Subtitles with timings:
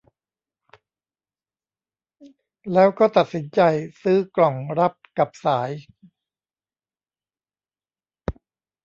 [2.73, 3.61] แล้วก็ตัดสินใจ
[4.01, 5.71] ซื้อกล่องรับกับสาย